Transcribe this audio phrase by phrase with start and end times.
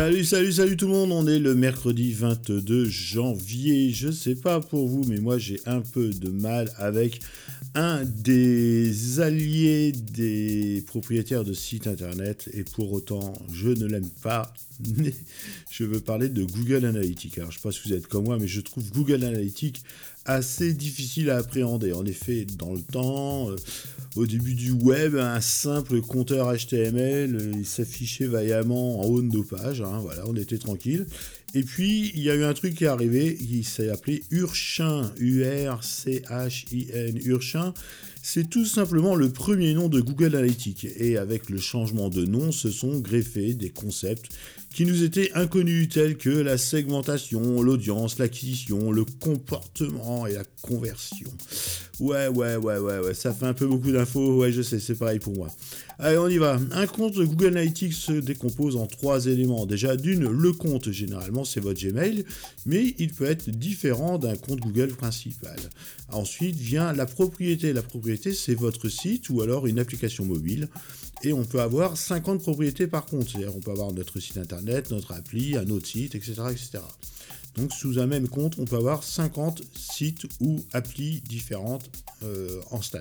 [0.00, 1.12] Salut, salut, salut tout le monde.
[1.12, 3.90] On est le mercredi 22 janvier.
[3.90, 7.20] Je sais pas pour vous, mais moi j'ai un peu de mal avec
[7.74, 14.52] un des alliés des propriétaires de sites internet et pour autant je ne l'aime pas.
[14.96, 15.14] Mais
[15.70, 17.38] je veux parler de Google Analytics.
[17.38, 19.82] Alors je sais pas si vous êtes comme moi, mais je trouve Google Analytics
[20.24, 21.92] assez difficile à appréhender.
[21.92, 23.56] En effet, dans le temps, euh,
[24.16, 29.44] au début du web, un simple compteur HTML, euh, s'affichait vaillamment en haut de nos
[29.44, 29.82] pages.
[29.82, 31.06] Hein, voilà, on était tranquille.
[31.54, 35.10] Et puis, il y a eu un truc qui est arrivé, qui s'est appelé Urchin,
[35.18, 37.74] U-R-C-H-I-N, Urchin.
[38.22, 40.86] C'est tout simplement le premier nom de Google Analytics.
[40.96, 44.28] Et avec le changement de nom, se sont greffés des concepts
[44.72, 51.30] qui nous étaient inconnus, tels que la segmentation, l'audience, l'acquisition, le comportement et la conversion.
[52.00, 54.94] Ouais, ouais, ouais, ouais, ouais, ça fait un peu beaucoup d'infos, ouais, je sais, c'est
[54.94, 55.48] pareil pour moi.
[55.98, 56.58] Allez, on y va.
[56.72, 59.66] Un compte Google Analytics se décompose en trois éléments.
[59.66, 62.24] Déjà, d'une, le compte, généralement, c'est votre Gmail,
[62.64, 65.58] mais il peut être différent d'un compte Google principal.
[66.10, 67.74] Ensuite vient la propriété.
[67.74, 70.68] La propriété, c'est votre site ou alors une application mobile.
[71.22, 73.28] Et on peut avoir 50 propriétés par compte.
[73.28, 76.78] C'est-à-dire, on peut avoir notre site internet, notre appli, un autre site, etc., etc.
[77.56, 81.90] Donc sous un même compte, on peut avoir 50 sites ou applis différentes
[82.22, 83.00] euh, en stats.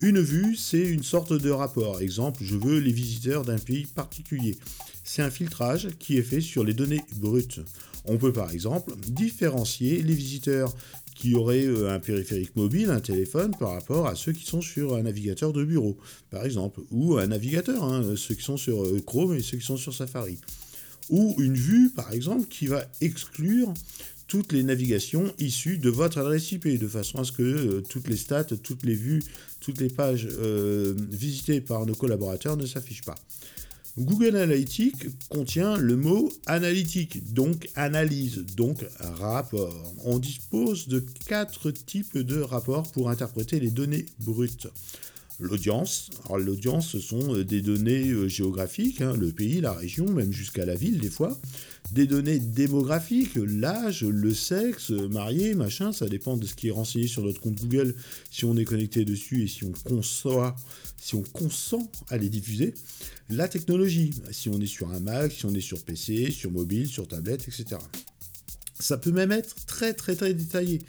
[0.00, 2.00] Une vue, c'est une sorte de rapport.
[2.00, 4.56] Exemple, je veux les visiteurs d'un pays particulier.
[5.02, 7.60] C'est un filtrage qui est fait sur les données brutes.
[8.04, 10.74] On peut par exemple différencier les visiteurs
[11.14, 14.94] qui auraient euh, un périphérique mobile, un téléphone, par rapport à ceux qui sont sur
[14.94, 15.98] un navigateur de bureau,
[16.30, 19.66] par exemple, ou un navigateur, hein, ceux qui sont sur euh, Chrome et ceux qui
[19.66, 20.38] sont sur Safari
[21.10, 23.72] ou une vue, par exemple, qui va exclure
[24.26, 28.08] toutes les navigations issues de votre adresse IP, de façon à ce que euh, toutes
[28.08, 29.22] les stats, toutes les vues,
[29.60, 33.16] toutes les pages euh, visitées par nos collaborateurs ne s'affichent pas.
[33.96, 39.92] Google Analytics contient le mot analytique, donc analyse, donc rapport.
[40.04, 44.68] On dispose de quatre types de rapports pour interpréter les données brutes
[45.38, 46.10] l'audience.
[46.24, 50.32] Alors l'audience, ce sont euh, des données euh, géographiques, hein, le pays, la région, même
[50.32, 51.38] jusqu'à la ville des fois.
[51.92, 57.06] Des données démographiques, l'âge, le sexe, marié, machin, ça dépend de ce qui est renseigné
[57.06, 57.94] sur notre compte Google,
[58.30, 60.54] si on est connecté dessus et si on conçoit,
[60.98, 62.74] si on consent à les diffuser.
[63.30, 66.88] La technologie, si on est sur un Mac, si on est sur PC, sur mobile,
[66.88, 67.80] sur tablette, etc.
[68.78, 70.80] Ça peut même être très très très détaillé.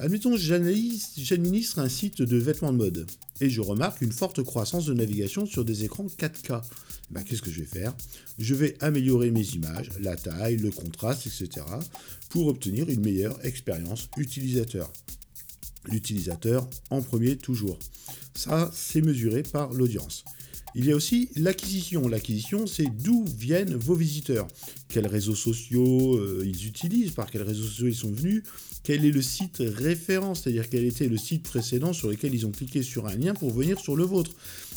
[0.00, 3.06] Admettons, j'administre un site de vêtements de mode
[3.40, 6.62] et je remarque une forte croissance de navigation sur des écrans 4K.
[7.10, 7.92] Ben, Qu'est-ce que je vais faire?
[8.38, 11.66] Je vais améliorer mes images, la taille, le contraste, etc.
[12.28, 14.92] pour obtenir une meilleure expérience utilisateur.
[15.86, 17.80] L'utilisateur en premier toujours.
[18.36, 20.24] Ça, c'est mesuré par l'audience.
[20.78, 22.06] Il y a aussi l'acquisition.
[22.06, 24.46] L'acquisition, c'est d'où viennent vos visiteurs.
[24.88, 28.44] Quels réseaux sociaux euh, ils utilisent, par quels réseaux sociaux ils sont venus,
[28.84, 32.52] quel est le site référent, c'est-à-dire quel était le site précédent sur lequel ils ont
[32.52, 34.30] cliqué sur un lien pour venir sur le vôtre.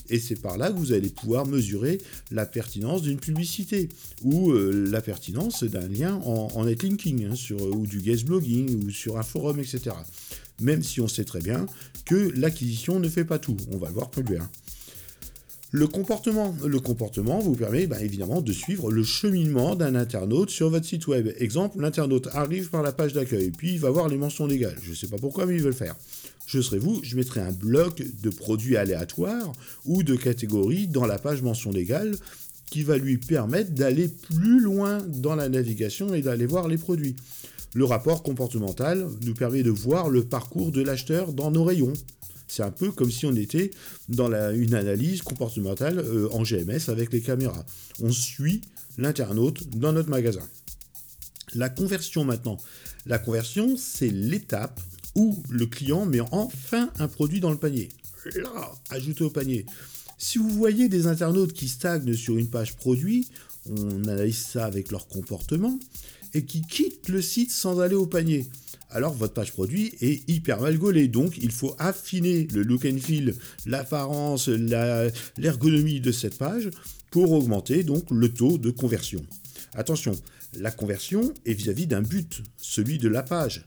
[0.10, 2.00] Et c'est par là que vous allez pouvoir mesurer
[2.32, 3.88] la pertinence d'une publicité
[4.24, 8.90] ou euh, la pertinence d'un lien en, netlinking hein, sur, ou du guest blogging ou
[8.90, 9.96] sur un forum, etc.
[10.62, 11.68] Même si on sait très bien
[12.06, 13.58] que l'acquisition ne fait pas tout.
[13.72, 14.50] On va le voir plus bien.
[15.72, 16.54] Le comportement.
[17.40, 21.30] Vous permet bah, évidemment de suivre le cheminement d'un internaute sur votre site web.
[21.40, 24.78] Exemple, l'internaute arrive par la page d'accueil, puis il va voir les mentions légales.
[24.84, 25.96] Je ne sais pas pourquoi, mais il veut le faire.
[26.46, 29.54] Je serai vous, je mettrai un bloc de produits aléatoires
[29.86, 32.18] ou de catégories dans la page mention légale
[32.70, 37.16] qui va lui permettre d'aller plus loin dans la navigation et d'aller voir les produits.
[37.74, 41.94] Le rapport comportemental nous permet de voir le parcours de l'acheteur dans nos rayons,
[42.52, 43.72] c'est un peu comme si on était
[44.10, 47.66] dans une analyse comportementale euh, en GMS avec les caméras.
[48.02, 48.60] On suit
[48.98, 50.44] l'internaute dans notre magasin.
[51.56, 52.58] La conversion maintenant.
[53.06, 54.82] La conversion, c'est l'étape
[55.16, 57.88] où le client met enfin un produit dans le panier.
[58.36, 59.66] Là, ajouté au panier.
[60.18, 63.28] Si vous voyez des internautes qui stagnent sur une page produit,
[63.70, 65.80] on analyse ça avec leur comportement,
[66.34, 68.46] et qui quittent le site sans aller au panier
[68.92, 71.08] alors votre page produit est hyper mal gaulée.
[71.08, 73.36] Donc il faut affiner le look and feel,
[73.66, 74.48] l'apparence,
[75.38, 76.70] l'ergonomie de cette page
[77.10, 79.26] pour augmenter donc le taux de conversion.
[79.74, 80.14] Attention,
[80.58, 83.64] la conversion est vis-à-vis d'un but, celui de la page.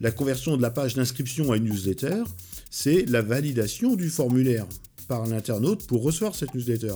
[0.00, 2.24] La conversion de la page d'inscription à une newsletter,
[2.70, 4.66] c'est la validation du formulaire
[5.08, 6.94] par l'internaute pour recevoir cette newsletter.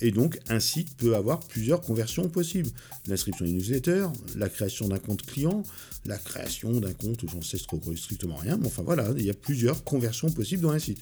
[0.00, 2.70] Et donc, un site peut avoir plusieurs conversions possibles.
[3.06, 4.06] L'inscription à une newsletter,
[4.36, 5.62] la création d'un compte client,
[6.06, 9.34] la création d'un compte, j'en sais trop strictement rien, mais enfin voilà, il y a
[9.34, 10.98] plusieurs conversions possibles dans un site,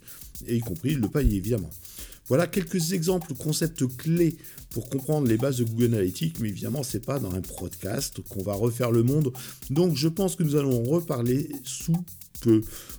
[0.47, 1.71] et y compris le panier évidemment.
[2.29, 4.37] Voilà quelques exemples, concepts clés
[4.71, 8.43] pour comprendre les bases de Google Analytics, mais évidemment, c'est pas dans un podcast qu'on
[8.43, 9.33] va refaire le monde.
[9.71, 12.05] Donc, je pense que nous allons reparler sous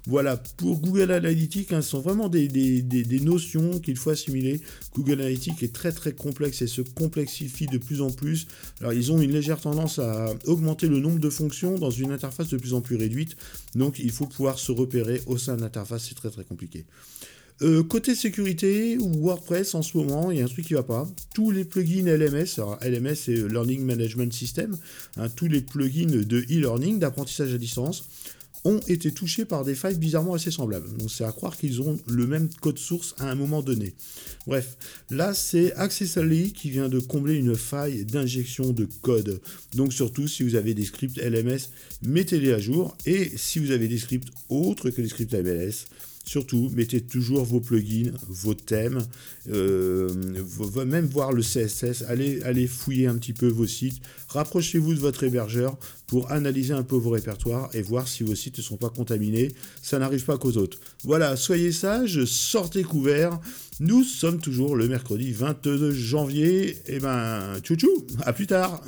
[0.05, 4.61] Voilà, pour Google Analytics, hein, sont vraiment des, des notions qu'il faut assimiler.
[4.95, 8.47] Google Analytics est très très complexe et se complexifie de plus en plus.
[8.79, 12.49] Alors, ils ont une légère tendance à augmenter le nombre de fonctions dans une interface
[12.49, 13.35] de plus en plus réduite.
[13.75, 16.85] Donc, il faut pouvoir se repérer au sein de l'interface, c'est très très compliqué.
[17.61, 21.07] Euh, côté sécurité, WordPress en ce moment, il y a un truc qui va pas.
[21.33, 24.75] Tous les plugins LMS, alors LMS c'est Learning Management System,
[25.17, 28.05] hein, tous les plugins de e-learning, d'apprentissage à distance,
[28.65, 30.91] ont été touchés par des failles bizarrement assez semblables.
[30.97, 33.93] Donc c'est à croire qu'ils ont le même code source à un moment donné.
[34.47, 34.77] Bref,
[35.09, 39.41] là c'est Accessally qui vient de combler une faille d'injection de code.
[39.75, 41.69] Donc surtout si vous avez des scripts LMS,
[42.01, 42.95] mettez-les à jour.
[43.05, 45.85] Et si vous avez des scripts autres que les scripts MLS,
[46.25, 49.05] Surtout, mettez toujours vos plugins, vos thèmes,
[49.49, 50.09] euh,
[50.85, 55.77] même voir le CSS, allez, fouiller un petit peu vos sites, rapprochez-vous de votre hébergeur
[56.07, 59.51] pour analyser un peu vos répertoires et voir si vos sites ne sont pas contaminés.
[59.81, 60.79] Ça n'arrive pas qu'aux autres.
[61.03, 63.39] Voilà, soyez sages, sortez couverts.
[63.79, 66.69] Nous sommes toujours le mercredi 22 janvier.
[66.69, 68.81] Et eh ben, tchou tchou, à plus tard